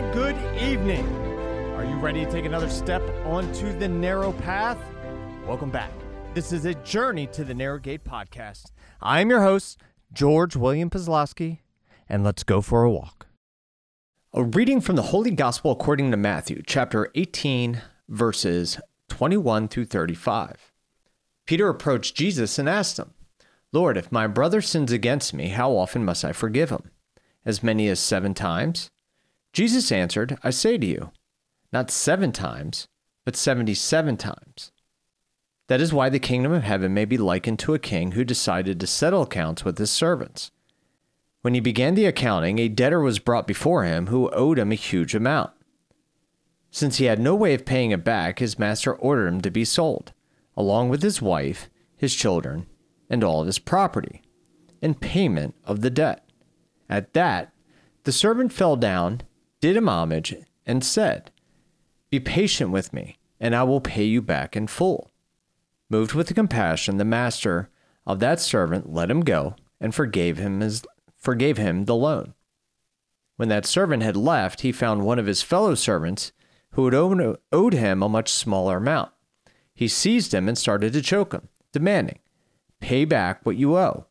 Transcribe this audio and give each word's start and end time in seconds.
and 0.00 0.14
good 0.14 0.36
evening. 0.58 1.06
Are 1.76 1.84
you 1.84 1.94
ready 1.96 2.24
to 2.24 2.32
take 2.32 2.46
another 2.46 2.70
step 2.70 3.02
onto 3.26 3.78
the 3.78 3.86
narrow 3.86 4.32
path? 4.32 4.78
Welcome 5.46 5.70
back. 5.70 5.92
This 6.32 6.54
is 6.54 6.64
a 6.64 6.72
journey 6.76 7.26
to 7.26 7.44
the 7.44 7.52
Narrow 7.52 7.78
Gate 7.78 8.02
podcast. 8.02 8.70
I'm 9.02 9.28
your 9.28 9.42
host, 9.42 9.78
George 10.10 10.56
William 10.56 10.88
Pazlowski, 10.88 11.58
and 12.08 12.24
let's 12.24 12.44
go 12.44 12.62
for 12.62 12.82
a 12.82 12.90
walk. 12.90 13.26
A 14.32 14.42
reading 14.42 14.80
from 14.80 14.96
the 14.96 15.02
Holy 15.02 15.32
Gospel 15.32 15.70
according 15.70 16.10
to 16.12 16.16
Matthew, 16.16 16.62
chapter 16.66 17.10
18, 17.14 17.82
verses 18.08 18.80
21 19.10 19.68
through 19.68 19.84
35. 19.84 20.72
Peter 21.44 21.68
approached 21.68 22.16
Jesus 22.16 22.58
and 22.58 22.70
asked 22.70 22.98
him, 22.98 23.12
Lord, 23.70 23.98
if 23.98 24.10
my 24.10 24.26
brother 24.26 24.62
sins 24.62 24.92
against 24.92 25.34
me, 25.34 25.48
how 25.48 25.76
often 25.76 26.06
must 26.06 26.24
I 26.24 26.32
forgive 26.32 26.70
him? 26.70 26.90
As 27.44 27.62
many 27.62 27.86
as 27.88 28.00
seven 28.00 28.32
times? 28.32 28.88
Jesus 29.52 29.90
answered, 29.90 30.38
I 30.42 30.50
say 30.50 30.78
to 30.78 30.86
you, 30.86 31.10
not 31.72 31.90
seven 31.90 32.32
times, 32.32 32.88
but 33.24 33.36
seventy 33.36 33.74
seven 33.74 34.16
times. 34.16 34.72
That 35.66 35.80
is 35.80 35.92
why 35.92 36.08
the 36.08 36.18
kingdom 36.18 36.52
of 36.52 36.64
heaven 36.64 36.92
may 36.94 37.04
be 37.04 37.16
likened 37.16 37.58
to 37.60 37.74
a 37.74 37.78
king 37.78 38.12
who 38.12 38.24
decided 38.24 38.80
to 38.80 38.86
settle 38.86 39.22
accounts 39.22 39.64
with 39.64 39.78
his 39.78 39.90
servants. 39.90 40.50
When 41.42 41.54
he 41.54 41.60
began 41.60 41.94
the 41.94 42.06
accounting, 42.06 42.58
a 42.58 42.68
debtor 42.68 43.00
was 43.00 43.18
brought 43.18 43.46
before 43.46 43.84
him 43.84 44.08
who 44.08 44.30
owed 44.30 44.58
him 44.58 44.72
a 44.72 44.76
huge 44.76 45.14
amount. 45.14 45.52
Since 46.70 46.96
he 46.96 47.06
had 47.06 47.18
no 47.18 47.34
way 47.34 47.54
of 47.54 47.64
paying 47.64 47.92
it 47.92 48.04
back, 48.04 48.38
his 48.38 48.58
master 48.58 48.94
ordered 48.94 49.28
him 49.28 49.40
to 49.42 49.50
be 49.50 49.64
sold, 49.64 50.12
along 50.56 50.88
with 50.88 51.02
his 51.02 51.22
wife, 51.22 51.68
his 51.96 52.14
children, 52.14 52.66
and 53.08 53.24
all 53.24 53.40
of 53.40 53.46
his 53.46 53.58
property, 53.58 54.22
in 54.80 54.94
payment 54.94 55.54
of 55.64 55.80
the 55.80 55.90
debt. 55.90 56.28
At 56.88 57.12
that, 57.14 57.52
the 58.04 58.12
servant 58.12 58.52
fell 58.52 58.76
down, 58.76 59.22
did 59.60 59.76
him 59.76 59.88
homage, 59.88 60.34
and 60.66 60.84
said, 60.84 61.30
Be 62.10 62.20
patient 62.20 62.70
with 62.70 62.92
me, 62.92 63.18
and 63.38 63.54
I 63.54 63.62
will 63.62 63.80
pay 63.80 64.04
you 64.04 64.22
back 64.22 64.56
in 64.56 64.66
full. 64.66 65.10
Moved 65.88 66.14
with 66.14 66.34
compassion, 66.34 66.96
the 66.96 67.04
master 67.04 67.68
of 68.06 68.20
that 68.20 68.40
servant 68.40 68.92
let 68.92 69.10
him 69.10 69.20
go 69.20 69.56
and 69.80 69.94
forgave 69.94 70.38
him 70.38 70.60
his 70.60 70.84
forgave 71.16 71.58
him 71.58 71.84
the 71.84 71.94
loan. 71.94 72.34
When 73.36 73.48
that 73.48 73.66
servant 73.66 74.02
had 74.02 74.16
left, 74.16 74.60
he 74.62 74.72
found 74.72 75.04
one 75.04 75.18
of 75.18 75.26
his 75.26 75.42
fellow 75.42 75.74
servants 75.74 76.32
who 76.72 76.84
had 76.84 76.94
owed 76.94 77.74
him 77.74 78.02
a 78.02 78.08
much 78.08 78.30
smaller 78.30 78.76
amount. 78.76 79.10
He 79.74 79.88
seized 79.88 80.32
him 80.32 80.48
and 80.48 80.56
started 80.56 80.92
to 80.92 81.02
choke 81.02 81.32
him, 81.32 81.48
demanding, 81.72 82.18
Pay 82.80 83.04
back 83.04 83.44
what 83.44 83.56
you 83.56 83.76
owe. 83.76 84.06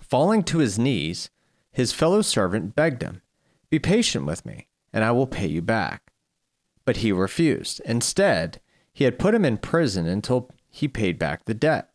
Falling 0.00 0.42
to 0.44 0.58
his 0.58 0.78
knees, 0.78 1.30
his 1.70 1.92
fellow 1.92 2.22
servant 2.22 2.74
begged 2.74 3.02
him, 3.02 3.22
Be 3.70 3.78
patient 3.78 4.26
with 4.26 4.46
me, 4.46 4.68
and 4.92 5.04
I 5.04 5.12
will 5.12 5.26
pay 5.26 5.46
you 5.46 5.62
back. 5.62 6.12
But 6.84 6.98
he 6.98 7.12
refused. 7.12 7.80
Instead, 7.84 8.60
he 8.92 9.04
had 9.04 9.18
put 9.18 9.34
him 9.34 9.44
in 9.44 9.58
prison 9.58 10.06
until 10.06 10.50
he 10.70 10.88
paid 10.88 11.18
back 11.18 11.44
the 11.44 11.54
debt. 11.54 11.90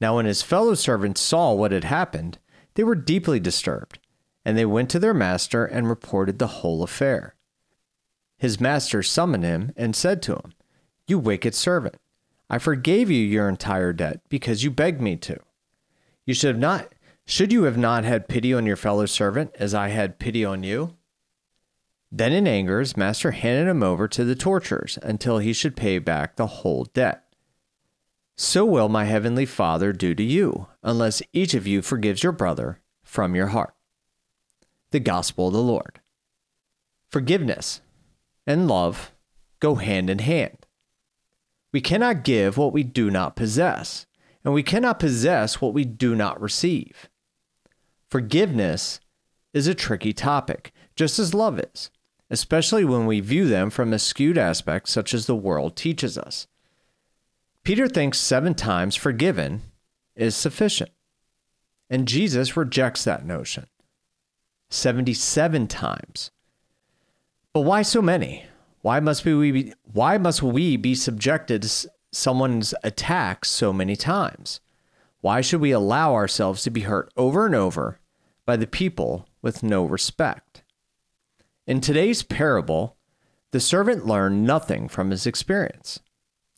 Now, 0.00 0.16
when 0.16 0.26
his 0.26 0.42
fellow 0.42 0.74
servants 0.74 1.20
saw 1.20 1.52
what 1.52 1.72
had 1.72 1.84
happened, 1.84 2.38
they 2.74 2.82
were 2.82 2.94
deeply 2.94 3.38
disturbed, 3.38 3.98
and 4.44 4.56
they 4.56 4.64
went 4.64 4.90
to 4.90 4.98
their 4.98 5.14
master 5.14 5.64
and 5.64 5.88
reported 5.88 6.38
the 6.38 6.46
whole 6.48 6.82
affair. 6.82 7.36
His 8.38 8.60
master 8.60 9.02
summoned 9.02 9.44
him 9.44 9.72
and 9.76 9.94
said 9.94 10.22
to 10.22 10.34
him, 10.34 10.54
You 11.06 11.18
wicked 11.18 11.54
servant, 11.54 11.96
I 12.50 12.58
forgave 12.58 13.10
you 13.10 13.24
your 13.24 13.48
entire 13.48 13.92
debt 13.92 14.20
because 14.28 14.64
you 14.64 14.70
begged 14.70 15.00
me 15.00 15.16
to. 15.16 15.38
You 16.26 16.34
should 16.34 16.48
have 16.48 16.58
not 16.58 16.92
should 17.32 17.50
you 17.50 17.62
have 17.62 17.78
not 17.78 18.04
had 18.04 18.28
pity 18.28 18.52
on 18.52 18.66
your 18.66 18.76
fellow 18.76 19.06
servant 19.06 19.52
as 19.58 19.72
I 19.72 19.88
had 19.88 20.18
pity 20.18 20.44
on 20.44 20.62
you? 20.62 20.98
Then 22.10 22.30
in 22.30 22.46
anger 22.46 22.78
his 22.78 22.94
master 22.94 23.30
handed 23.30 23.70
him 23.70 23.82
over 23.82 24.06
to 24.06 24.22
the 24.22 24.34
torturers 24.34 24.98
until 25.02 25.38
he 25.38 25.54
should 25.54 25.74
pay 25.74 25.98
back 25.98 26.36
the 26.36 26.46
whole 26.46 26.84
debt. 26.92 27.24
So 28.36 28.66
will 28.66 28.90
my 28.90 29.06
heavenly 29.06 29.46
Father 29.46 29.94
do 29.94 30.14
to 30.14 30.22
you, 30.22 30.66
unless 30.82 31.22
each 31.32 31.54
of 31.54 31.66
you 31.66 31.80
forgives 31.80 32.22
your 32.22 32.32
brother 32.32 32.82
from 33.02 33.34
your 33.34 33.46
heart. 33.46 33.72
The 34.90 35.00
Gospel 35.00 35.46
of 35.46 35.54
the 35.54 35.62
Lord. 35.62 36.00
Forgiveness 37.08 37.80
and 38.46 38.68
love 38.68 39.10
go 39.58 39.76
hand 39.76 40.10
in 40.10 40.18
hand. 40.18 40.66
We 41.72 41.80
cannot 41.80 42.24
give 42.24 42.58
what 42.58 42.74
we 42.74 42.82
do 42.82 43.10
not 43.10 43.36
possess, 43.36 44.04
and 44.44 44.52
we 44.52 44.62
cannot 44.62 44.98
possess 44.98 45.62
what 45.62 45.72
we 45.72 45.86
do 45.86 46.14
not 46.14 46.38
receive. 46.38 47.08
Forgiveness 48.12 49.00
is 49.54 49.66
a 49.66 49.74
tricky 49.74 50.12
topic, 50.12 50.74
just 50.94 51.18
as 51.18 51.32
love 51.32 51.58
is, 51.58 51.88
especially 52.28 52.84
when 52.84 53.06
we 53.06 53.20
view 53.20 53.48
them 53.48 53.70
from 53.70 53.90
a 53.90 53.98
skewed 53.98 54.36
aspect 54.36 54.90
such 54.90 55.14
as 55.14 55.24
the 55.24 55.34
world 55.34 55.76
teaches 55.76 56.18
us. 56.18 56.46
Peter 57.64 57.88
thinks 57.88 58.18
seven 58.18 58.52
times 58.52 58.96
forgiven 58.96 59.62
is 60.14 60.36
sufficient, 60.36 60.90
and 61.88 62.06
Jesus 62.06 62.54
rejects 62.54 63.02
that 63.04 63.24
notion 63.24 63.66
77 64.68 65.66
times. 65.66 66.30
But 67.54 67.62
why 67.62 67.80
so 67.80 68.02
many? 68.02 68.44
Why 68.82 69.00
must 69.00 69.24
we 69.24 69.52
be, 69.52 69.72
why 69.90 70.18
must 70.18 70.42
we 70.42 70.76
be 70.76 70.94
subjected 70.94 71.62
to 71.62 71.88
someone's 72.12 72.74
attacks 72.84 73.48
so 73.48 73.72
many 73.72 73.96
times? 73.96 74.60
Why 75.22 75.40
should 75.40 75.62
we 75.62 75.70
allow 75.70 76.12
ourselves 76.12 76.62
to 76.64 76.70
be 76.70 76.82
hurt 76.82 77.10
over 77.16 77.46
and 77.46 77.54
over 77.54 78.00
by 78.44 78.56
the 78.56 78.66
people 78.66 79.28
with 79.40 79.62
no 79.62 79.84
respect? 79.84 80.62
In 81.66 81.80
today's 81.80 82.22
parable, 82.22 82.96
the 83.52 83.60
servant 83.60 84.06
learned 84.06 84.44
nothing 84.44 84.88
from 84.88 85.10
his 85.10 85.26
experience. 85.26 86.00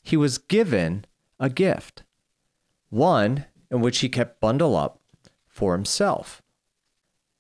He 0.02 0.16
was 0.16 0.38
given 0.38 1.04
a 1.38 1.50
gift, 1.50 2.04
one 2.90 3.46
in 3.70 3.80
which 3.80 3.98
he 3.98 4.08
kept 4.08 4.40
bundled 4.40 4.76
up 4.76 5.00
for 5.46 5.74
himself. 5.74 6.42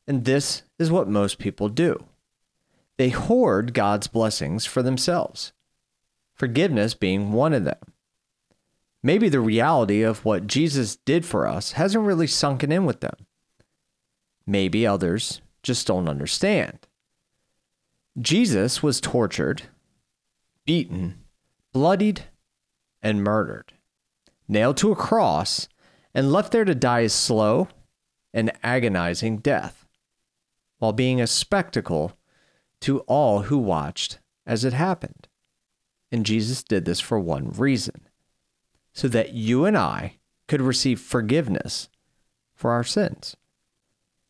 And 0.06 0.24
this 0.24 0.62
is 0.78 0.90
what 0.90 1.08
most 1.08 1.38
people 1.38 1.68
do 1.68 2.04
they 2.96 3.08
hoard 3.08 3.74
God's 3.74 4.06
blessings 4.06 4.64
for 4.66 4.82
themselves, 4.82 5.52
forgiveness 6.34 6.94
being 6.94 7.32
one 7.32 7.52
of 7.52 7.64
them. 7.64 7.78
Maybe 9.02 9.28
the 9.28 9.40
reality 9.40 10.02
of 10.02 10.24
what 10.24 10.46
Jesus 10.46 10.96
did 10.96 11.26
for 11.26 11.46
us 11.46 11.72
hasn't 11.72 12.04
really 12.04 12.26
sunken 12.26 12.70
in 12.72 12.84
with 12.84 13.00
them. 13.00 13.26
Maybe 14.46 14.86
others 14.86 15.40
just 15.62 15.86
don't 15.86 16.08
understand. 16.08 16.86
Jesus 18.20 18.82
was 18.82 19.00
tortured, 19.00 19.62
beaten, 20.64 21.24
bloodied, 21.72 22.24
and 23.02 23.24
murdered, 23.24 23.72
nailed 24.46 24.76
to 24.78 24.92
a 24.92 24.96
cross, 24.96 25.68
and 26.14 26.30
left 26.30 26.52
there 26.52 26.64
to 26.64 26.74
die 26.74 27.00
a 27.00 27.08
slow 27.08 27.68
and 28.32 28.52
agonizing 28.62 29.38
death, 29.38 29.86
while 30.78 30.92
being 30.92 31.20
a 31.20 31.26
spectacle 31.26 32.16
to 32.80 33.00
all 33.00 33.42
who 33.42 33.58
watched 33.58 34.18
as 34.46 34.64
it 34.64 34.72
happened. 34.72 35.28
And 36.12 36.26
Jesus 36.26 36.62
did 36.62 36.84
this 36.84 37.00
for 37.00 37.18
one 37.18 37.50
reason 37.50 38.08
so 38.92 39.08
that 39.08 39.32
you 39.32 39.64
and 39.64 39.76
I 39.76 40.18
could 40.46 40.60
receive 40.60 41.00
forgiveness 41.00 41.88
for 42.54 42.70
our 42.70 42.84
sins, 42.84 43.36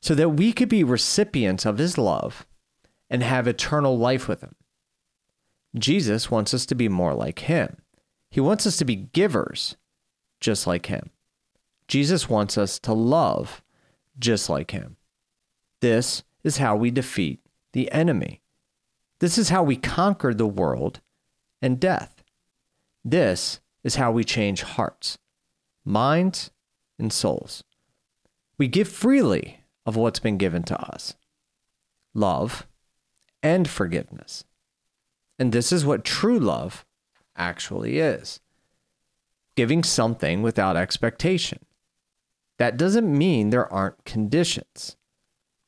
so 0.05 0.15
that 0.15 0.29
we 0.29 0.53
could 0.53 0.69
be 0.69 0.85
recipients 0.85 1.65
of 1.65 1.79
his 1.79 1.97
love 1.97 2.47
and 3.09 3.23
have 3.23 3.49
eternal 3.49 3.97
life 3.97 4.29
with 4.29 4.43
him. 4.43 4.55
Jesus 5.79 6.31
wants 6.31 6.53
us 6.53 6.67
to 6.67 6.75
be 6.75 6.91
more 6.91 7.15
like 7.15 7.39
him. 7.39 7.79
He 8.31 8.39
wants 8.39 8.67
us 8.67 8.77
to 8.77 8.85
be 8.85 8.97
givers 8.97 9.79
just 10.41 10.67
like 10.67 10.87
him. 10.87 11.09
Jesus 11.89 12.29
wants 12.29 12.59
us 12.59 12.79
to 12.81 12.93
love 12.93 13.63
just 14.19 14.51
like 14.51 14.73
him. 14.73 14.99
This 15.81 16.23
is 16.43 16.59
how 16.59 16.77
we 16.77 16.91
defeat 16.91 17.41
the 17.73 17.91
enemy. 17.91 18.43
This 19.21 19.39
is 19.39 19.49
how 19.49 19.63
we 19.63 19.77
conquer 19.77 20.35
the 20.35 20.47
world 20.47 21.01
and 21.63 21.81
death. 21.81 22.23
This 23.03 23.61
is 23.83 23.95
how 23.95 24.13
we 24.13 24.23
change 24.23 24.65
hearts, 24.65 25.17
minds, 25.83 26.51
and 26.99 27.11
souls. 27.11 27.65
We 28.59 28.69
give 28.69 28.87
freely 28.87 29.61
of 29.87 29.97
what's 29.97 30.19
been 30.19 30.39
given 30.39 30.63
to 30.65 30.81
us 30.81 31.15
love 32.15 32.67
and 33.43 33.69
forgiveness. 33.69 34.45
And 35.39 35.53
this 35.53 35.73
is 35.73 35.85
what 35.85 36.05
true 36.05 36.39
love 36.39 36.85
actually 37.37 37.99
is 37.99 38.41
giving 39.57 39.83
something 39.83 40.43
without 40.43 40.77
expectation. 40.77 41.65
That 42.59 42.77
doesn't 42.77 43.17
mean 43.17 43.51
there 43.51 43.73
aren't 43.73 44.05
conditions. 44.05 44.97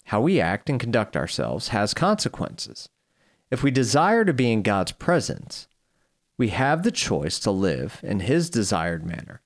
How 0.04 0.20
we 0.20 0.40
act 0.40 0.70
and 0.70 0.78
conduct 0.78 1.16
ourselves 1.16 1.68
has 1.68 1.94
consequences. 1.94 2.88
If 3.50 3.62
we 3.62 3.70
desire 3.70 4.24
to 4.24 4.32
be 4.32 4.52
in 4.52 4.62
God's 4.62 4.92
presence, 4.92 5.68
we 6.38 6.48
have 6.48 6.82
the 6.82 6.90
choice 6.90 7.38
to 7.40 7.50
live 7.50 8.00
in 8.02 8.20
His 8.20 8.50
desired 8.50 9.04
manner. 9.04 9.42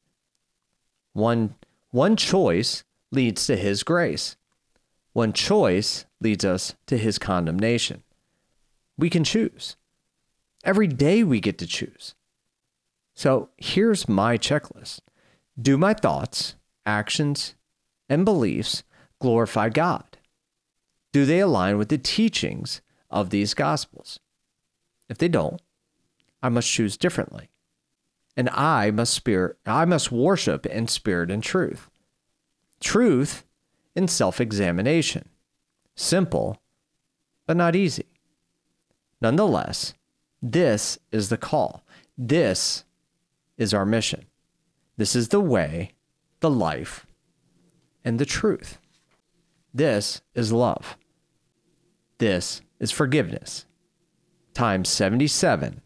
One, 1.13 1.55
one 1.91 2.17
choice 2.17 2.85
leads 3.11 3.47
to 3.47 3.57
His 3.57 3.83
grace, 3.83 4.37
one 5.13 5.33
choice 5.33 6.05
leads 6.21 6.45
us 6.45 6.75
to 6.87 6.97
His 6.97 7.19
condemnation. 7.19 8.03
We 8.97 9.11
can 9.11 9.25
choose. 9.25 9.77
Every 10.65 10.87
day 10.87 11.25
we 11.25 11.41
get 11.41 11.59
to 11.59 11.67
choose. 11.67 12.15
So 13.15 13.51
here's 13.57 14.09
my 14.09 14.39
checklist 14.39 15.01
Do 15.61 15.77
my 15.77 15.95
thoughts, 15.95 16.55
actions, 16.87 17.55
and 18.09 18.25
beliefs 18.25 18.83
glorify 19.21 19.69
God? 19.69 20.19
Do 21.13 21.25
they 21.25 21.41
align 21.41 21.79
with 21.79 21.89
the 21.89 21.99
teachings 21.99 22.81
of 23.11 23.31
these 23.31 23.55
gospels? 23.55 24.21
If 25.09 25.19
they 25.19 25.29
don't, 25.29 25.61
I 26.43 26.49
must 26.49 26.71
choose 26.71 26.97
differently. 26.97 27.51
And 28.37 28.49
I 28.51 28.91
must 28.91 29.13
spirit 29.13 29.57
I 29.67 29.85
must 29.85 30.13
worship 30.13 30.65
in 30.67 30.89
spirit 30.89 31.31
and 31.31 31.43
truth. 31.43 31.91
Truth 32.81 33.45
in 33.95 34.09
self-examination. 34.09 35.29
Simple, 35.97 36.59
but 37.47 37.57
not 37.57 37.77
easy. 37.77 38.07
Nonetheless, 39.21 39.95
this 40.41 40.99
is 41.13 41.29
the 41.29 41.37
call. 41.37 41.85
This 42.17 42.85
is 43.59 43.75
our 43.75 43.85
mission. 43.85 44.27
This 44.97 45.15
is 45.15 45.29
the 45.29 45.41
way, 45.41 45.93
the 46.41 46.51
life, 46.51 47.07
and 48.05 48.19
the 48.19 48.27
truth. 48.27 48.79
This 49.73 50.23
is 50.35 50.53
love. 50.53 50.97
This 52.19 52.61
is 52.79 52.91
forgiveness, 52.91 53.67
times 54.55 54.89
77 54.89 55.83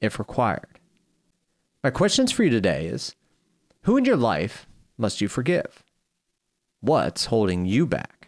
if 0.00 0.18
required. 0.18 0.80
My 1.82 1.90
questions 1.90 2.32
for 2.32 2.44
you 2.44 2.50
today 2.50 2.86
is 2.86 3.14
Who 3.82 3.96
in 3.96 4.04
your 4.04 4.16
life 4.16 4.66
must 4.96 5.20
you 5.20 5.28
forgive? 5.28 5.82
What's 6.84 7.26
holding 7.26 7.64
you 7.64 7.86
back? 7.86 8.26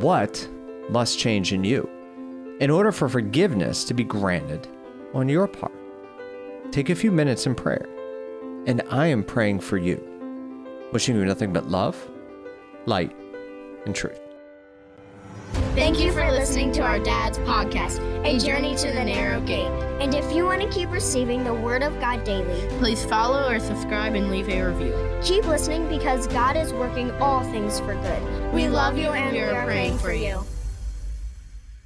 What 0.00 0.48
must 0.90 1.16
change 1.16 1.52
in 1.52 1.62
you 1.62 1.88
in 2.58 2.70
order 2.70 2.90
for 2.90 3.08
forgiveness 3.08 3.84
to 3.84 3.94
be 3.94 4.02
granted 4.02 4.66
on 5.14 5.28
your 5.28 5.46
part? 5.46 5.70
Take 6.72 6.90
a 6.90 6.96
few 6.96 7.12
minutes 7.12 7.46
in 7.46 7.54
prayer, 7.54 7.86
and 8.66 8.82
I 8.90 9.06
am 9.06 9.22
praying 9.22 9.60
for 9.60 9.78
you, 9.78 10.02
wishing 10.92 11.14
you 11.14 11.24
nothing 11.24 11.52
but 11.52 11.68
love, 11.68 11.96
light, 12.84 13.14
and 13.84 13.94
truth. 13.94 14.25
Thank 15.76 16.00
you 16.00 16.10
for 16.10 16.32
listening 16.32 16.72
to 16.72 16.80
our 16.80 16.98
dad's 16.98 17.36
podcast, 17.40 18.00
A 18.24 18.38
Journey 18.38 18.74
to 18.76 18.86
the 18.86 19.04
Narrow 19.04 19.42
Gate. 19.42 19.70
And 20.00 20.14
if 20.14 20.32
you 20.32 20.46
want 20.46 20.62
to 20.62 20.70
keep 20.70 20.90
receiving 20.90 21.44
the 21.44 21.52
Word 21.52 21.82
of 21.82 22.00
God 22.00 22.24
daily, 22.24 22.66
please 22.78 23.04
follow 23.04 23.46
or 23.46 23.60
subscribe 23.60 24.14
and 24.14 24.30
leave 24.30 24.48
a 24.48 24.62
review. 24.62 24.94
Keep 25.22 25.44
listening 25.44 25.86
because 25.86 26.28
God 26.28 26.56
is 26.56 26.72
working 26.72 27.10
all 27.20 27.42
things 27.52 27.78
for 27.80 27.92
good. 27.92 28.54
We, 28.54 28.68
love 28.68 28.96
you 28.96 29.10
and 29.10 29.32
we 29.32 29.42
are 29.42 29.66
praying 29.66 29.98
for 29.98 30.14
you. 30.14 30.46